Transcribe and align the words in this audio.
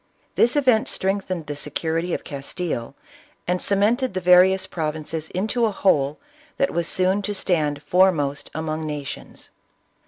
This 0.33 0.55
event 0.55 0.87
strengthened 0.87 1.45
the 1.45 1.55
security 1.55 2.11
of 2.11 2.23
Castile, 2.23 2.95
and 3.47 3.61
cemented 3.61 4.15
the 4.15 4.19
various 4.19 4.65
provinces 4.65 5.29
into 5.29 5.67
a 5.67 5.71
\vhole 5.71 6.17
that 6.57 6.71
was 6.71 6.87
soon 6.87 7.21
to 7.21 7.35
stand 7.35 7.83
foremost 7.83 8.49
among 8.55 8.87
nations. 8.87 9.51